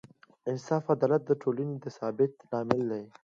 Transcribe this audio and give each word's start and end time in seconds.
انصاف 0.49 0.83
او 0.87 0.93
عدالت 0.95 1.21
د 1.25 1.31
ټولنې 1.41 1.75
د 1.79 1.85
ثبات 1.97 2.33
لامل 2.49 2.81
دی. 2.91 3.03